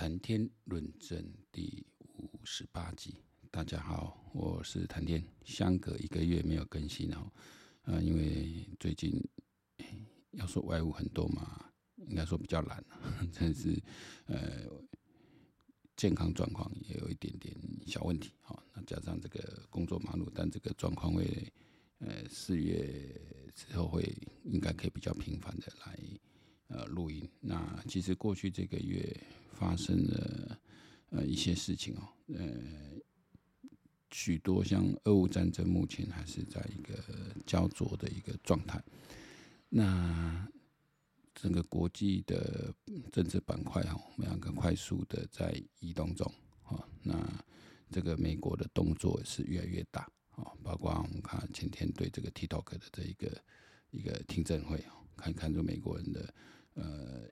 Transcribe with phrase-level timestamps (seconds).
[0.00, 1.22] 谈天论证
[1.52, 1.84] 第
[2.16, 3.16] 五十八集，
[3.50, 7.30] 大家好，我是谈天，相隔一个月没有更新哦，
[7.82, 9.22] 呃，因为最近
[10.30, 11.66] 要说外务很多嘛，
[11.96, 12.82] 应该说比较懒，
[13.38, 13.78] 但是
[14.24, 14.64] 呃
[15.98, 17.54] 健康状况也有一点点
[17.86, 21.52] 小问题，好，那加上这个工作忙碌，但这个状况会
[21.98, 23.20] 呃四月
[23.54, 24.02] 之后会
[24.44, 26.00] 应该可以比较频繁的来。
[26.72, 27.28] 呃，录音。
[27.40, 29.04] 那其实过去这个月
[29.52, 30.58] 发生了
[31.10, 32.46] 呃一些事情哦，呃，
[34.12, 37.02] 许多像俄乌战争，目前还是在一个
[37.44, 38.80] 焦灼的一个状态。
[39.68, 40.48] 那
[41.34, 42.72] 整个国际的
[43.10, 46.86] 政治板块哦，我们两个快速的在移动中啊。
[47.02, 47.44] 那
[47.90, 50.02] 这个美国的动作是越来越大
[50.36, 53.44] 啊，包括我们看前天对这个 TikTok 的这一个
[53.90, 56.32] 一个听证会哦，看看出美国人的。
[56.74, 57.28] 呃，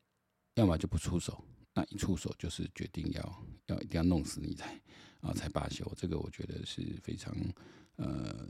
[0.54, 1.42] 要么就不出手，
[1.72, 4.80] 那一出手就是决定要要一定要弄死你才
[5.20, 5.90] 啊才罢休。
[5.96, 7.32] 这个我觉得是非常
[7.96, 8.48] 呃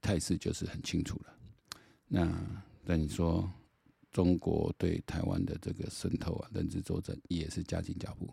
[0.00, 1.36] 态势就是很清楚了。
[2.06, 3.52] 那那你说
[4.12, 8.32] 中国对台湾的这个渗透啊、认知作战也是加紧脚步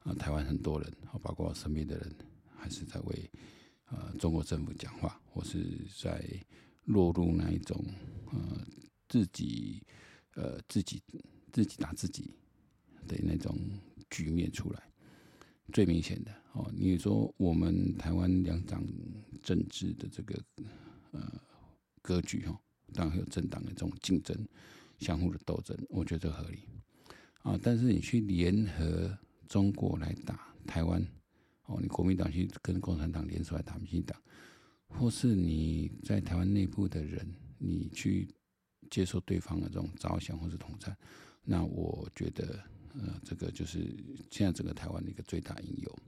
[0.00, 0.12] 啊。
[0.14, 2.14] 台湾很多人，包括我身边的人，
[2.56, 3.30] 还是在为
[3.86, 6.28] 呃中国政府讲话，或是在
[6.84, 7.82] 落入那一种
[8.32, 8.66] 呃
[9.08, 9.82] 自己。
[10.36, 11.02] 呃，自己
[11.50, 12.30] 自己打自己
[13.08, 13.58] 的那种
[14.10, 14.82] 局面出来，
[15.72, 16.70] 最明显的哦。
[16.76, 18.86] 你说我们台湾两党
[19.42, 20.38] 政治的这个
[21.12, 21.40] 呃
[22.02, 22.60] 格局哦，
[22.92, 24.36] 当然有政党的这种竞争、
[24.98, 26.58] 相互的斗争，我觉得合理
[27.38, 27.58] 啊。
[27.62, 31.02] 但是你去联合中国来打台湾
[31.64, 34.20] 哦，你国民党去跟共产党联手来打民进党，
[34.86, 37.26] 或是你在台湾内部的人，
[37.56, 38.28] 你去。
[38.90, 40.96] 接受对方的这种着想或是统战，
[41.44, 42.62] 那我觉得，
[42.94, 43.94] 呃，这个就是
[44.30, 45.98] 现在整个台湾的一个最大隐忧。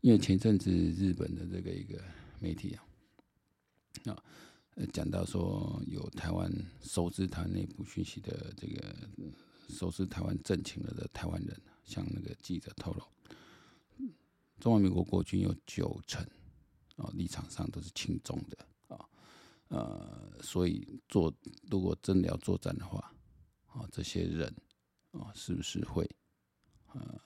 [0.00, 2.02] 因为前阵子日本的这个一个
[2.38, 4.22] 媒体啊，啊，
[4.92, 8.96] 讲到说有台湾熟知台内部讯息的这个
[9.68, 13.02] 熟知台湾政情的台湾人，向那个记者透露，
[14.58, 16.26] 中华民国国军有九成
[16.96, 18.56] 啊立场上都是亲中的。
[19.70, 21.32] 呃，所以做
[21.70, 22.98] 如果真的要作战的话，
[23.66, 24.52] 啊，这些人
[25.12, 26.04] 啊，是不是会
[26.92, 27.20] 呃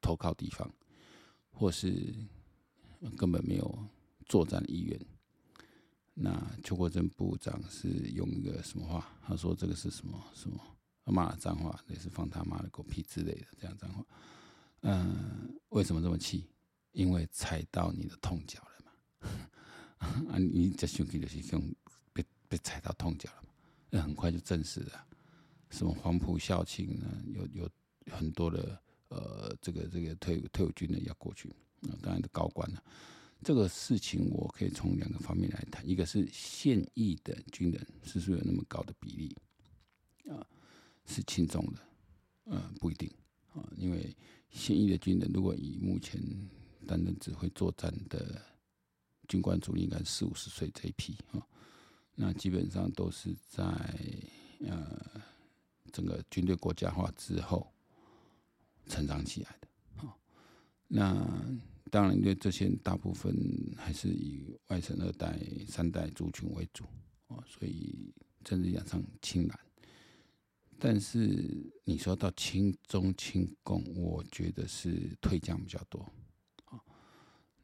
[0.00, 0.70] 投靠敌方，
[1.50, 2.14] 或是
[3.16, 3.88] 根本没有
[4.26, 5.00] 作战意愿？
[6.12, 6.30] 那
[6.62, 9.06] 邱国正部长是用一个什么话？
[9.22, 10.60] 他说这个是什么什么
[11.04, 14.06] 骂脏话，也是放他妈的狗屁之类的这样脏话。
[14.82, 16.50] 嗯、为什么这么气？
[16.92, 18.92] 因为踩到你的痛脚了嘛。
[20.28, 20.36] 啊！
[20.38, 21.74] 你这兄弟就是用
[22.12, 23.44] 被被踩到痛脚了？
[23.90, 25.06] 那很快就证实了，
[25.70, 27.22] 什么黄埔校庆呢？
[27.32, 27.70] 有有
[28.10, 31.48] 很多的呃，这个这个退伍退伍军人要过去
[31.82, 32.82] 啊，当然的高官了。
[33.42, 39.36] 这个事情我可以从两个方面来谈，一个是现役的军人是不是有那么高的比例
[40.30, 40.46] 啊？
[41.06, 41.80] 是轻重的，
[42.44, 43.10] 呃，不一定
[43.54, 44.14] 啊，因为
[44.50, 46.20] 现役的军人如果以目前
[46.86, 48.42] 担任指挥作战的。
[49.28, 51.40] 军官主力应该四五十岁这一批啊，
[52.14, 53.62] 那基本上都是在
[54.60, 55.00] 呃
[55.92, 57.72] 整个军队国家化之后
[58.86, 59.68] 成长起来的
[60.06, 60.16] 啊。
[60.88, 61.14] 那
[61.90, 63.36] 当然，因为这些大部分
[63.76, 65.38] 还是以外省二代、
[65.68, 66.84] 三代族群为主
[67.28, 68.12] 啊，所以
[68.42, 69.60] 政治上亲蓝。
[70.78, 76.00] 但是你说到亲中亲共，我觉得是退将比较多
[76.64, 76.80] 啊。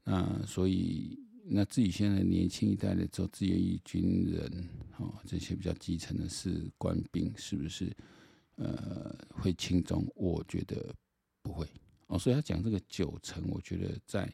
[0.05, 1.19] 那所以。
[1.45, 7.95] 那自己现在年轻一代的做志愿役军人，哦，这些比较基层的士官兵，是不是
[8.55, 10.07] 呃会亲中？
[10.15, 10.95] 我觉得
[11.43, 11.67] 不会
[12.07, 12.17] 哦。
[12.17, 14.33] 所以他讲这个九成，我觉得在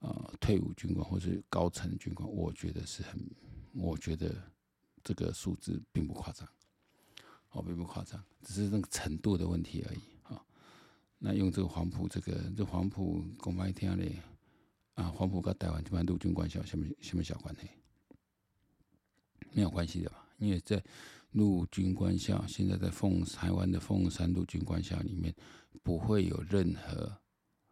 [0.00, 3.20] 呃退伍军官或是高层军官，我觉得是很，
[3.72, 4.34] 我觉得
[5.04, 6.48] 这个数字并不夸张，
[7.50, 10.40] 哦，并不夸张，只是那个程度的问题而已啊、哦。
[11.18, 14.20] 那用这个黄埔，这个这黄埔公开听嘞。
[14.94, 17.68] 啊，黄埔跟台湾这边陆军官校什么什么小关系？
[19.52, 20.26] 没有关系的吧？
[20.38, 20.82] 因为在
[21.32, 25.34] 陆军官校，现在在凤台湾的凤山陆军官校里面，
[25.82, 27.16] 不会有任何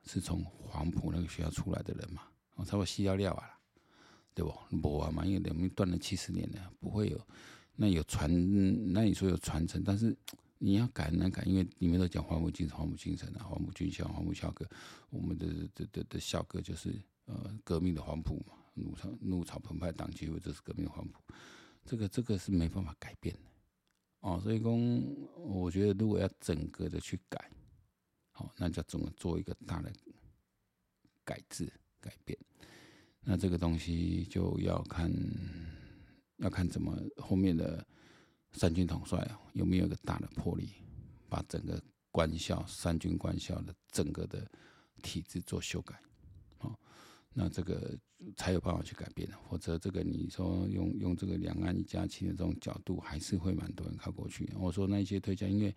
[0.04, 2.22] 是从黄埔那个学校出来的人嘛？
[2.54, 3.58] 我差不多西料料啊，
[4.34, 4.52] 对不？
[4.78, 7.20] 不啊嘛，因为两边断了七十年了，不会有。
[7.76, 8.28] 那有传，
[8.92, 10.16] 那你说有传承，但是。
[10.64, 14.64] 你要改难改，因为里面都讲黄埔精神、黄埔精神啊，黄埔军校、黄埔校歌，
[15.10, 21.22] 我们的的的的校歌就是呃革命的黄埔嘛，怒潮怒潮澎湃，党旗为这是革命的黄埔，
[21.84, 23.50] 这个这个是没办法改变的
[24.20, 24.40] 哦。
[24.42, 24.76] 所以说，
[25.36, 27.50] 我觉得如果要整个的去改，
[28.32, 29.92] 好，那就怎么做一个大的
[31.24, 32.38] 改制改变？
[33.20, 35.12] 那这个东西就要看，
[36.38, 37.86] 要看怎么后面的
[38.52, 40.72] 三军统帅有没有一个大的魄力，
[41.28, 41.80] 把整个
[42.10, 44.50] 官校三军官校的整个的
[45.02, 46.02] 体制做修改。
[47.34, 47.98] 那这个
[48.36, 54.50] 才有办法去改变，否则这个你说用用这个两岸一家亲的这种角度，还是会蛮多人靠过去。
[54.58, 55.74] 我说那一些退将，因为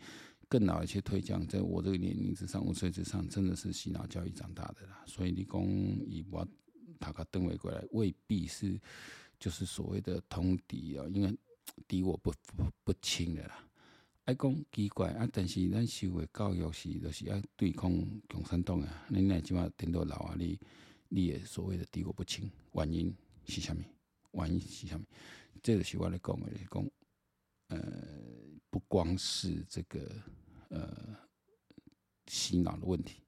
[0.47, 5.03] 更老一些退将，在我这个年龄之上，五岁之上，真的是洗脑教育长大的啦。
[5.05, 6.47] 所以你讲以我。
[6.97, 8.79] 他个邓伟过来未必是
[9.37, 11.37] 就是所谓的通敌啊，因为
[11.89, 13.67] 敌我不不不清的啦。
[14.23, 17.91] 爱讲奇怪啊，但是咱受的教育是就是要对抗
[18.29, 19.05] 共产党啊。
[19.11, 20.57] 恁那起码听到老啊，你
[21.15, 23.15] 你也所谓的敌我不清，原因
[23.45, 23.77] 是啥物？
[24.33, 25.01] 原因是啥物？
[25.63, 26.91] 这个是我来讲的，讲
[27.67, 27.79] 呃，
[28.69, 30.11] 不光是这个
[30.67, 31.17] 呃
[32.27, 33.21] 洗脑的问题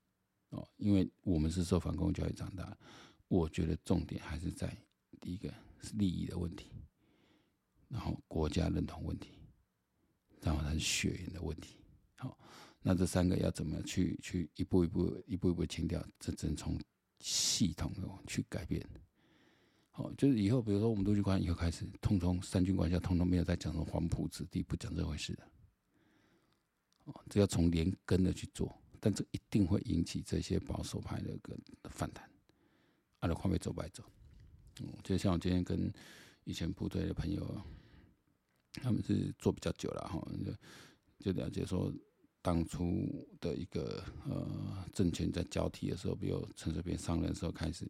[0.49, 2.77] 哦，因为我们是受反共教育长大。
[3.29, 4.67] 我觉得重点还是在
[5.21, 5.49] 第一个
[5.81, 6.69] 是利益的问题，
[7.87, 9.29] 然后国家认同问题，
[10.41, 11.77] 然后它是血缘的问题。
[12.17, 12.37] 好，
[12.81, 16.05] 那这三个要怎么去去一步一步一步一步清掉？
[16.19, 16.77] 这真从
[17.19, 18.87] 系统的去改变。
[19.91, 25.43] 好，就是以后比如说我们都去关以后开始，通通三军官校通通没有再讲什么黄埔子弟，不讲这回事的。
[27.05, 31.57] 哦，这要从连根的去做，但这一定会引起这些保守派的一个
[31.89, 32.29] 反弹。
[33.19, 34.03] 按照快没走白走，
[34.81, 35.91] 嗯，就像我今天跟
[36.43, 37.59] 以前部队的朋友，
[38.73, 41.91] 他们是做比较久了哈，就就了解说，
[42.41, 47.85] 当初的一个呃政权在交替的时候，比如陈水扁上任的时候开始，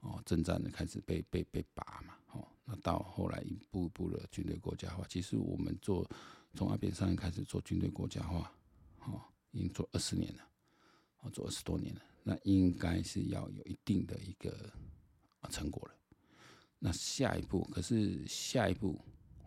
[0.00, 6.08] 哦，政战的开始被被被拔嘛，哦，那到后来一步一步的军队国家化，其实我们做
[6.54, 8.52] 从阿扁上任开始做军队国家化，
[9.06, 9.20] 哦，
[9.52, 10.48] 已经做二十年了，
[11.20, 12.02] 哦，做二十多年了。
[12.24, 14.72] 那应该是要有一定的一个
[15.50, 15.94] 成果了。
[16.78, 19.00] 那下一步，可是下一步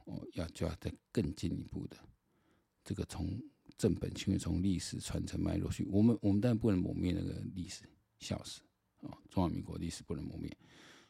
[0.06, 1.98] 哦，要就要再更进一步的，
[2.84, 3.38] 这个从
[3.78, 5.86] 正本清源，从历史传承脉络去。
[5.86, 7.84] 我们我们当然不能磨灭那个历史
[8.20, 8.62] 校史
[9.02, 10.58] 哦，中华民国历史不能磨灭，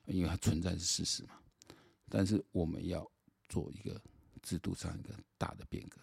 [0.05, 1.39] 因为它存在是事实嘛。
[2.09, 3.09] 但是我们要
[3.49, 4.01] 做一个
[4.41, 6.01] 制度上一个大的变革，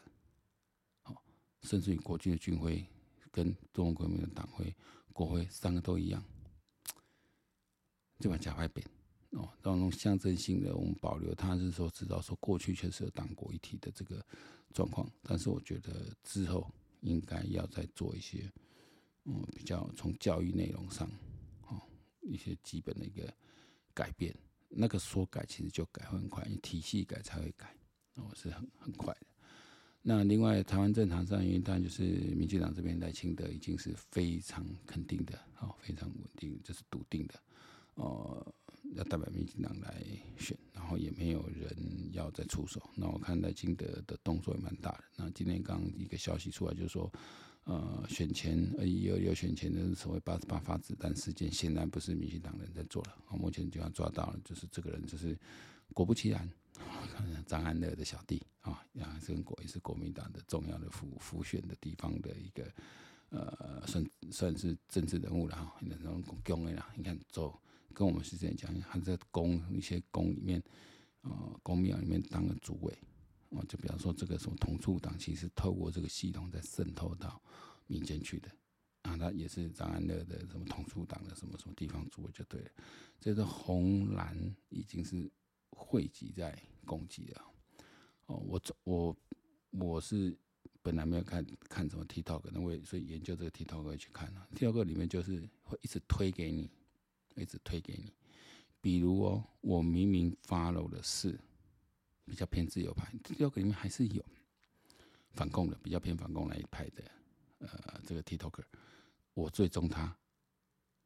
[1.03, 1.23] 好，
[1.63, 2.85] 甚至于国军的军徽
[3.31, 4.75] 跟中国国民的党徽。
[5.13, 6.25] 国徽三个都一样，
[8.19, 8.87] 就把加快变
[9.33, 14.25] 哦，当中象征性的我们保留，他是说知道说过去确实有党国一体的这个
[14.73, 16.71] 状况，但是我觉得之后
[17.01, 18.51] 应该要再做一些，
[19.25, 21.11] 嗯，比较从教育内容上，
[21.69, 21.81] 哦，
[22.21, 23.33] 一些基本的一个
[23.95, 24.35] 改变，
[24.69, 27.75] 那个说改其实就改会很快，因为体系改才会改，
[28.17, 29.27] 哦，是很很快的。
[30.03, 37.41] 那另外，台湾政坛上，因为当然就是民进党这边赖清德已经是非常肯定的，哦，非常稳定，这、就是笃定的，
[37.95, 38.55] 哦，
[38.95, 40.03] 要代表民进党来
[40.39, 41.77] 选，然后也没有人
[42.13, 42.83] 要再出手。
[42.95, 45.05] 那我看赖清德的动作也蛮大的。
[45.17, 47.13] 那今天刚一个消息出来，就是说，
[47.65, 53.13] 呃，选前呃有有选前的所谓八十八发子弹事件，显然不是民进党人在做了。
[53.29, 55.39] 啊，目前就要抓到了，就是这个人，就是
[55.93, 56.49] 果不其然。
[57.47, 62.73] 张安乐的小弟啊，杨生国也是国民党的重要的辅辅选的地方的一个
[63.29, 66.91] 呃，算算是政治人物了哈，那种公的啦。
[66.97, 67.57] 你看走
[67.93, 70.63] 跟我们是这样讲，他在宫一些宫里面，
[71.21, 72.99] 呃，宫庙里面当个主委，
[73.51, 77.41] 哦，就比方说这个什么同促党，其实透过这个系统在渗透到
[77.87, 78.51] 民间去的
[79.03, 82.71] 啊，他也是张安乐的什么同促党的什么什么地方主委就对了，
[83.21, 84.37] 这个红蓝
[84.71, 85.31] 已经是。
[85.75, 87.43] 汇集在攻击了！
[88.27, 89.17] 哦，我我
[89.71, 90.37] 我是
[90.83, 94.47] 本来没有看看什么 TikTok，那我所以研究这个 TikTok 去看了。
[94.55, 96.71] TikTok 里面就是会一直推给你，
[97.37, 98.13] 一直推给你。
[98.81, 101.39] 比如哦，我明明 follow 的是
[102.25, 104.25] 比较偏自由派，TikTok 里面还是有
[105.31, 107.05] 反共的，比较偏反共那一派的。
[107.59, 108.63] 呃，这个 TikTok，
[109.35, 110.17] 我追踪他。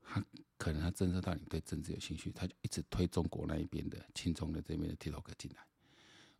[0.09, 0.25] 他
[0.57, 5.67] 可能他侦测到你对政治有兴趣，他就一直推中国那一边的亲中的这边的 TikTok 进来，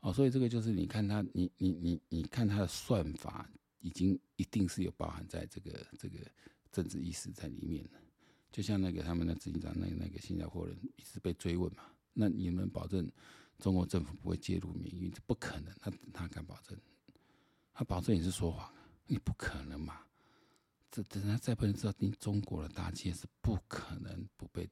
[0.01, 3.51] 哦，所以这个就是你看他，你你你你看他的算法，
[3.81, 6.19] 已经一定是有包含在这个这个
[6.71, 8.01] 政治意识在里面的。
[8.57, 11.83] 就像那个他们的执行长，那那个新加坡人一直被追问嘛，
[12.15, 13.07] 那你们保证
[13.59, 15.13] 中国政府不会介入民运？
[15.13, 16.75] 这不可能，他他敢保证？
[17.75, 18.73] 他保证也是说谎，
[19.09, 20.01] 你不可能嘛。
[20.91, 24.67] 这等他再不能知道，你中国的大企业是不可能不被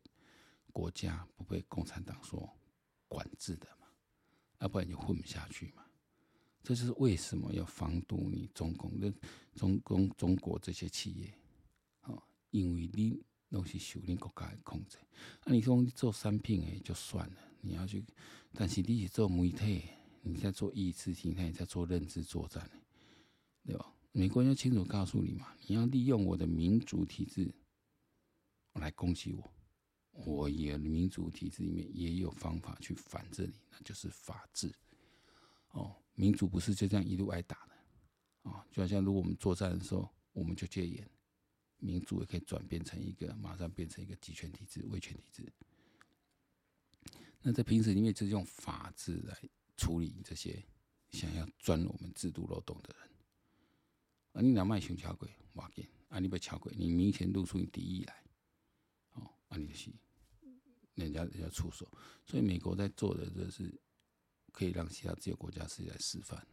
[0.72, 2.50] 国家、不被共产党所
[3.06, 3.86] 管制的嘛，
[4.60, 5.84] 要不然就混不下去嘛。
[6.62, 9.12] 这就是为什么要防堵你中共的
[9.54, 11.34] 中共中国这些企业
[12.00, 12.16] 啊
[12.48, 13.22] 因为你
[13.54, 14.98] 都是受你国家的控制。
[15.44, 18.04] 啊，你说做产品诶就算了，你要去，
[18.52, 19.82] 但是你是做媒体，
[20.22, 22.68] 你在做意识形态，你在做认知作战，
[23.64, 23.94] 对吧？
[24.10, 27.54] 美国人要清楚告诉你嘛，你要利用我的民主体制
[28.72, 29.52] 来攻击我，
[30.10, 34.74] 我也民主体制里面也有方法去反制你，那就是法治。
[35.70, 41.08] 哦，民主不是就这样一路挨打的，啊，就好像如果我们作战的时候，我们就戒严，
[41.84, 45.52] 民主也可以转变成一个，马上变成一个集权体制、威权体制。
[47.42, 49.38] 那在平时里面，就是用法治来
[49.76, 50.64] 处理这些
[51.10, 53.08] 想要钻我们制度漏洞的人。
[54.32, 58.24] 啊，你两卖熊桥鬼，我给啊，你被桥鬼，你明显露出你敌意来，
[59.12, 59.92] 哦，啊，你是
[60.94, 61.86] 人家人家出手，
[62.24, 63.72] 所以美国在做的就是
[64.50, 66.44] 可以让其他自由国家是来示范，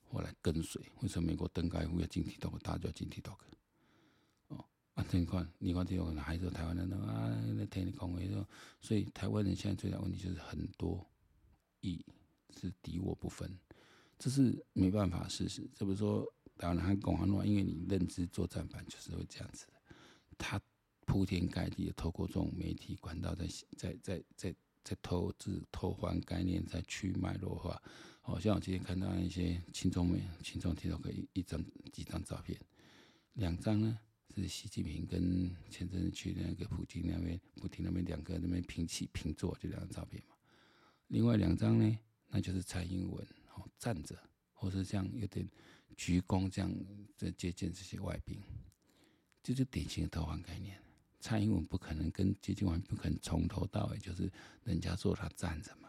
[0.00, 0.82] 或来跟随。
[1.02, 3.38] 为什么美国登高一呼要进 TikTok，大家就要进 TikTok？
[4.98, 8.46] 啊，你看，你看 TikTok 还是台湾人啊，那听你讲话，
[8.80, 11.06] 所以台湾人现在最大问题就是很多
[11.80, 12.04] 意
[12.56, 13.56] 是敌我不分，
[14.18, 15.70] 这是没办法事实。
[15.74, 16.26] 这不是说。
[16.60, 19.64] 当然，还讲很多，因为你认知作战版就是会这样子，
[20.36, 20.60] 他
[21.06, 24.52] 铺天盖地的透过这种媒体管道在在在在
[24.82, 27.80] 在偷制、偷换概念，在去脉络化。
[28.20, 32.58] 好像我今天看到一些亲中媒、亲中提到可以一张几张照片，
[33.34, 33.96] 两张呢
[34.34, 40.34] 是习近平跟前阵子去那个普京那边、普京那边两个那边平起平坐，就两张照片嘛。
[41.08, 44.16] 另外两张呢，那就是蔡英文哦站着，
[44.52, 45.48] 或是这样有点。
[45.96, 46.72] 鞠躬这样
[47.16, 48.40] 在接见这些外宾，
[49.42, 50.80] 这就典型的偷换概念。
[51.18, 54.30] 蔡英文不可能跟接见完，不可能从头到尾就是
[54.62, 55.88] 人家坐他站着嘛。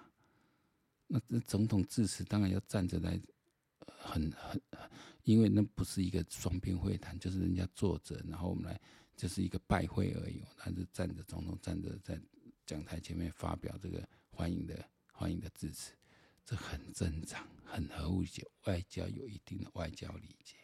[1.06, 3.22] 那这总统致辞当然要站着来，
[4.00, 4.62] 很很，
[5.24, 8.80] 因为那不是一个双边会谈，就是人家坐着，然后我们来
[9.16, 10.42] 就是一个拜会而已。
[10.58, 12.20] 他是站着，总统站着在
[12.66, 15.92] 讲台前面发表这个欢迎的欢迎的致辞。
[16.46, 18.44] 这很正常，很合乎解。
[18.66, 20.56] 外交有一定的外交礼节，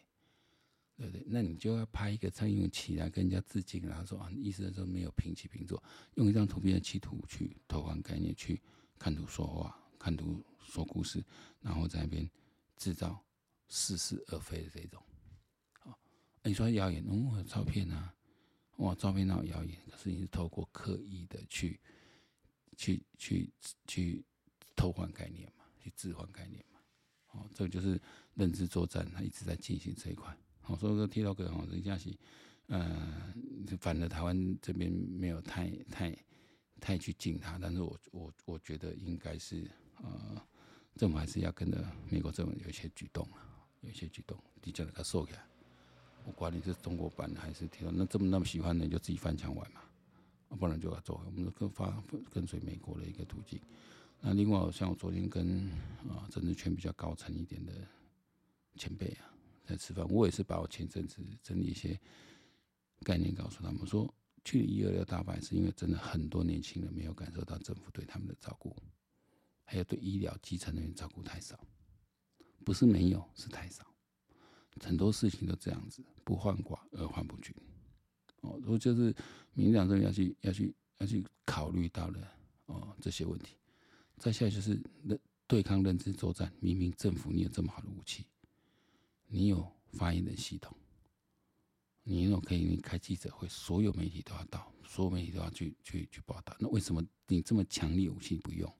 [0.97, 1.23] 对不对？
[1.27, 5.83] 那你就要拍一个蔡英文起来跟人家致敬，然后说啊，意思说没有平起平坐，
[6.15, 8.59] 用一张图片的企图去偷换概念，去
[8.97, 11.23] 看图说话，看图说故事，
[11.61, 12.27] 然后在那边
[12.75, 13.23] 制造
[13.67, 15.01] 似是而非的这种。
[15.79, 15.99] 好，
[16.43, 18.13] 你说谣言，哦，照片啊，
[18.77, 21.79] 哇，照片那有谣言，可是你是透过刻意的去，
[22.77, 23.53] 去，去，
[23.87, 24.25] 去
[24.75, 25.63] 偷换概念嘛。
[25.85, 26.79] 去置换概念嘛，
[27.33, 28.01] 哦，这个就是
[28.33, 30.35] 认知作战，他一直在进行这一块。
[30.61, 32.11] 好，所以说 TikTok 哈，人家是，
[32.65, 33.31] 呃，
[33.79, 36.17] 反正台湾这边没有太太
[36.81, 40.43] 太去禁他，但是我我我觉得应该是，呃，
[40.95, 43.45] 政府还是要跟着美国政府有一些举动啊
[43.81, 45.43] 有一些举动，你叫他收起来。
[46.25, 49.81] 我管你是中国版的还是 TikTok，那这么那么喜欢的，你就自己翻墙玩嘛，
[50.57, 53.61] 不然就要做，我们跟发跟随美国的一个途径。
[54.21, 55.69] 那另外，像我昨天跟
[56.09, 57.73] 啊政治圈比较高层一点的
[58.75, 59.29] 前辈啊
[59.65, 61.99] 在吃饭，我也是把我前阵子整理一些
[63.03, 64.11] 概念告诉他们，说
[64.43, 68.75] 去一二六大败是因为真的很多年轻人没有感受到政府对他们的照顾，
[69.65, 71.59] 还有对医疗基层人员照顾太少，
[72.63, 73.85] 不是没有，是太少，
[74.79, 77.53] 很多事情都这样子，不患寡而患不均。
[78.41, 79.13] 哦，如果就是
[79.53, 82.31] 民进党这边要去要去要去考虑到了
[82.67, 83.57] 哦这些问题。
[84.17, 86.49] 再下来就是认对抗认知作战。
[86.59, 88.25] 明明政府你有这么好的武器，
[89.27, 90.77] 你有发言人系统，
[92.03, 96.55] 你有可以开记者会，所有媒体都要到，所有媒体都要去去去报道。
[96.59, 98.71] 那为什么你这么强力武器不用？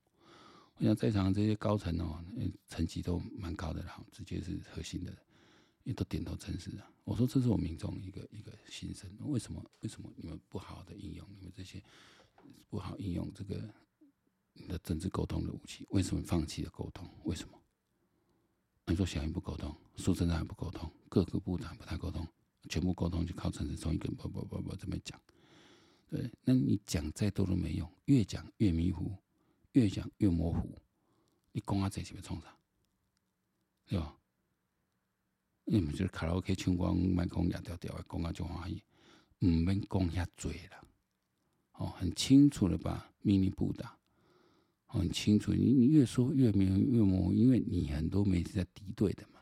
[0.78, 2.24] 我想在场这些高层哦，
[2.68, 5.16] 层级都蛮高的了，直接是核心的，
[5.84, 6.90] 也都点头称是啊。
[7.04, 9.10] 我说这是我民众一个一个心声。
[9.22, 11.82] 为什么为什么你们不好好的应用你们这些
[12.70, 13.74] 不好应用这个？
[14.58, 17.06] 你的政治沟通的武器，为什么放弃了沟通？
[17.26, 17.62] 为什么？
[18.86, 22.26] 你说小英不沟通，苏贞昌还不沟通，各个部长不太沟通，
[22.70, 25.20] 全部沟通就靠陈时中一个不不不不这么讲。
[26.08, 29.14] 对，那你讲再多都没用，越讲越迷糊，
[29.76, 30.82] 越讲越模糊。
[31.52, 32.48] 你讲啊这些要创啥？
[33.86, 34.18] 对吧？
[35.66, 38.84] 你们就是卡拉 OK 唱歌，卖讲两条条，讲啊就欢喜，
[39.40, 40.84] 唔免讲遐多啦。
[41.74, 43.98] 哦，很清楚的把命令布达。
[44.86, 49.42] 很清楚，你你越说越明越模糊，因为你很多媒体在敌对的嘛，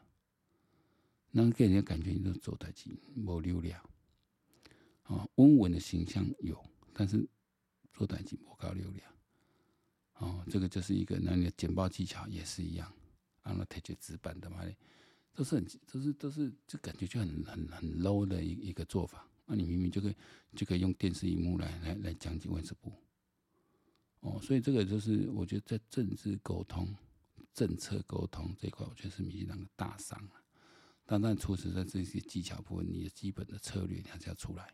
[1.29, 3.79] 那给人家感觉你都走太近，无流量。
[5.03, 6.59] 啊，温文的形象有，
[6.93, 7.27] 但是
[7.91, 9.13] 做代志没高流量。
[10.23, 12.87] 哦，这个就是一个，那你的简报技巧也是一样，
[13.41, 14.63] 啊，那特别直板的嘛，
[15.33, 19.27] 都是很，都是都是，就感觉就很很很 low 的一一个做法。
[19.45, 20.15] 那、你明明就可以
[20.55, 22.93] 就可以用电视荧幕来来来讲解卫生部。
[24.21, 26.87] 哦，所以这个就是我觉得在政治沟通、
[27.53, 30.41] 政策沟通这块，我觉得是民进党的大伤啊。
[31.05, 34.73] 但但除此在这些技巧部分，你的基本的策略你还是要出来。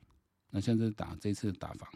[0.51, 1.91] 那像这打这次打防，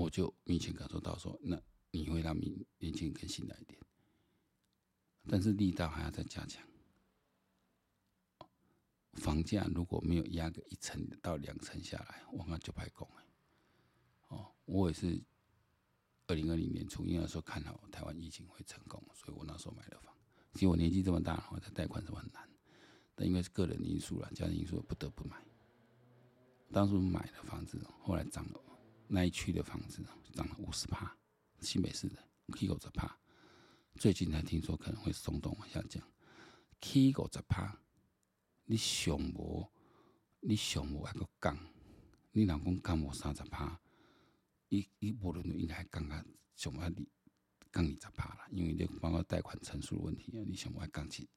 [0.00, 1.60] 我就明显感受到说，那
[1.90, 3.80] 你会让民年轻人更信赖一点，
[5.28, 6.62] 但是力道还要再加强。
[9.14, 13.08] 房价如果没有压个一层到两层下来，我那就白讲。
[14.28, 15.18] 哦，我也是
[16.26, 20.14] 二零二零年初，因为那时候看好台湾疫情会成功，所以我那时候买了房。
[20.52, 22.46] 其实我年纪这么大，我的贷款是很难，
[23.14, 25.42] 但因为是个人因素啦，家庭因素，不得不买。
[26.70, 28.60] 当初买的房子，后来涨了，
[29.08, 30.02] 那一区的房子
[30.34, 31.16] 涨了五十趴，
[31.60, 32.16] 新北市的
[32.56, 33.18] 起五十趴。
[33.94, 36.02] 最近才听说可能会松动往下降，
[36.80, 37.80] 起五十趴。
[38.68, 39.70] 你上无，
[40.40, 41.56] 你上无还阁降，
[42.32, 43.80] 你若讲降无三十趴，
[44.68, 47.08] 伊伊无论应该降个上无你
[47.72, 51.28] 降二十趴啦，因为你包括贷款成数的问题啊，你上无还降起，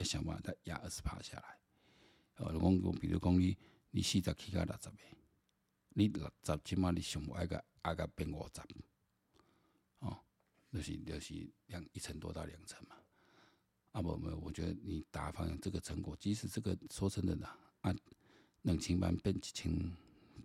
[0.00, 1.58] 想办法再压二十趴下来。
[2.34, 3.56] 呃，讲讲，比如讲你
[3.90, 4.98] 你四十起到六十个，
[5.94, 8.60] 你六十起码你上无还个还个变五十，
[10.00, 10.18] 哦，
[10.70, 12.96] 就是就是两一层多到两层嘛。
[13.92, 17.94] 啊不不，我觉得你打房这个成果，即使这个说真的啦，啊，
[18.62, 19.72] 两千万变一千，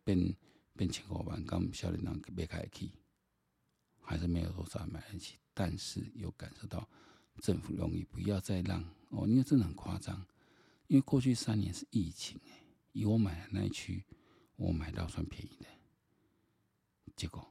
[0.03, 0.35] 变
[0.75, 2.91] 变千五万，刚晓得人买开起，
[4.01, 5.39] 还是没有多少人买得起。
[5.51, 6.87] 但是有感受到
[7.41, 10.23] 政府容易，不要再让哦，因为真的很夸张。
[10.85, 12.39] 因为过去三年是疫情，
[12.91, 14.05] 以我买的那一区，
[14.59, 15.65] 我买到算便宜的，
[17.15, 17.49] 结果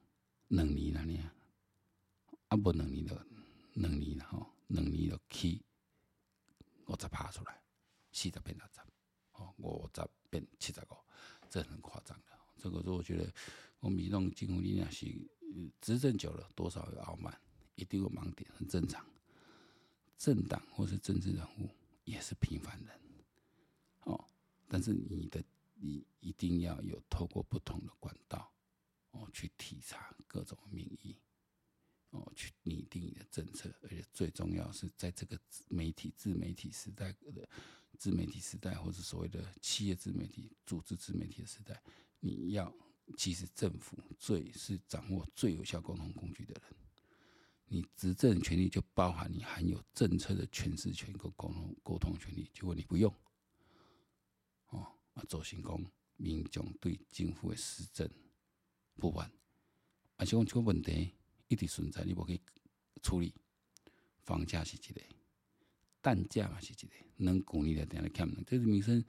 [0.48, 1.30] 两年了呢，
[2.48, 3.26] 啊不两年了，
[3.72, 5.64] 两年了吼，两年了起。
[6.86, 7.60] 五十趴出来，
[8.12, 8.80] 四十变六十，
[9.32, 10.96] 哦，五十变七十五，
[11.50, 12.38] 这很夸张的。
[12.56, 13.32] 这个说，我觉得
[13.80, 15.06] 我们移动金融力量是
[15.80, 17.38] 执政久了，多少有傲慢，
[17.74, 19.04] 一定有盲点，很正常。
[20.16, 21.68] 政党或是政治人物
[22.04, 23.00] 也是平凡人，
[24.04, 24.24] 哦，
[24.66, 25.44] 但是你的
[25.80, 28.52] 你一定要有透过不同的管道，
[29.10, 31.16] 哦，去体察各种民意。
[32.10, 35.38] 哦，去拟定你的政策，而且最重要是在这个
[35.68, 37.46] 媒体自媒体时代的
[37.98, 41.78] 自媒体时代，或者所谓的企业自媒体、组织自媒体的时代，
[42.18, 42.74] 你要
[43.18, 46.74] 其实政府最是掌握最有效沟通工具的人。
[47.66, 53.14] 你执政权力就包含你含有政策的诠释权跟沟通沟通权利，结果你不用。
[55.18, 55.84] 啊，造成功，
[56.16, 58.08] 民众对政府的施政
[58.94, 59.30] 不满，
[60.16, 61.12] 而且讲这个问题。
[61.50, 62.38] 一直存在，你无可以
[63.02, 63.32] 处理。
[64.22, 65.00] 房价是一个，
[66.02, 69.02] 蛋价嘛是一个，能鼓励的点来看，这是民生，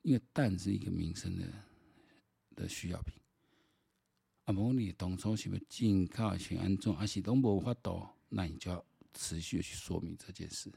[0.00, 1.46] 因为蛋是一个民生的
[2.56, 3.12] 的需要品。
[4.44, 10.72] 啊，无你当初是要进口是安怎，还是都无法度，那你就要持续的去说明这件事。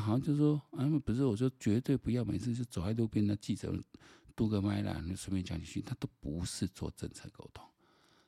[0.00, 3.72] 好像就是说，啊，不是，我说绝对不要每次就走在路边的记者
[4.34, 7.64] 嘟个麦啦，你随便讲几句，他都不是做政策沟通。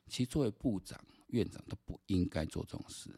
[0.07, 3.09] 其实作为部长、院长都不应该做这种事，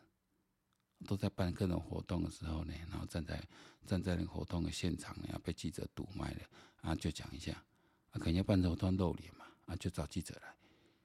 [1.06, 3.40] 都在办各种活动的时候呢，然后站在
[3.86, 6.42] 站在那个活动的现场，然后被记者堵麦了
[6.82, 7.54] 啊，就讲一下
[8.10, 10.56] 啊，肯定要办这种露脸嘛啊，就找记者来，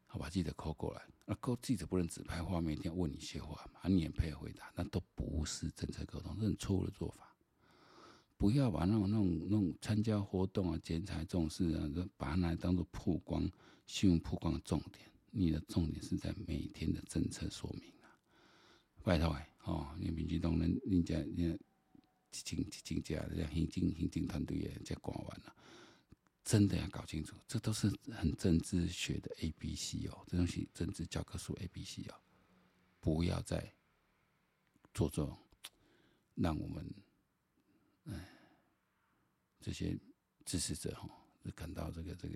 [0.06, 7.33] 好把记者 call 过来啊，扣记者不能只拍画面，一定要问你一些话嘛，啊，你也配合回答，那都不是政策沟通，这是错误的做法。
[8.36, 13.50] 不要把那种那种那种参加活动啊、剪彩这种事啊，把它拿来当做曝光
[13.86, 15.10] 新闻曝光的重点。
[15.30, 18.06] 你的重点是在每天的政策说明啊，
[19.02, 21.58] 拜托哎，哦，你民进党人人家人家
[22.30, 25.56] 请请假的行政行政团队也在管完了，
[26.44, 32.14] 真的要搞清楚，这都是很政治学的 A B C 哦，这东西政治教科书 A B C 哦，
[33.00, 33.72] 不要再
[34.92, 35.36] 做这种
[36.36, 36.88] 让我们
[38.04, 38.28] 哎
[39.60, 39.98] 这些
[40.44, 41.08] 支持者哈，
[41.44, 42.34] 就感到这个这个。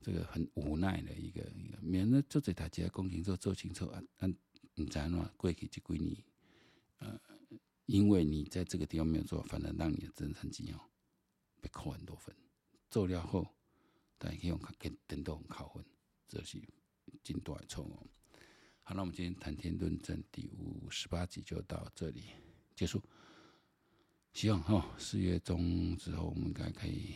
[0.00, 4.28] 这个很无奈的一个一个，免得做这台机工程做做清楚啊啊！
[4.74, 6.22] 你知道过去这几年，
[6.98, 7.18] 呃，
[7.86, 10.90] 因为你在这个地方没有做，反而让你的政治成绩哦
[11.62, 12.36] 被扣很多分。
[12.90, 13.48] 做了后，
[14.18, 15.82] 大家可以用更更多考分，
[16.28, 16.60] 这是
[17.22, 18.06] 真大的错误。
[18.82, 22.24] 好，那我们今天谈天论政第五十八集就到这里
[22.76, 23.02] 结束。
[24.34, 27.14] 希望哈四月中之后，我们应该可以。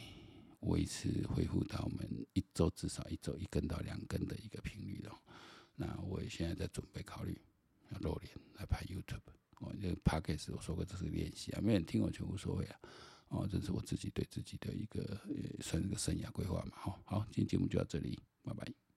[0.62, 5.16] 维持恢复到我们一周至少一周一根到两根的一个频率了。
[5.76, 7.40] 那我也现在在准备考虑
[7.92, 9.20] 要露脸来拍 YouTube。
[9.60, 12.76] 我这个 Podcast 我说过这是练习啊，没人听我就无所谓啊。
[13.28, 16.72] 哦，这是我自己对自己的一个呃算是个生涯规划嘛。
[16.74, 18.87] 好，好，今天节目就到这里，拜拜。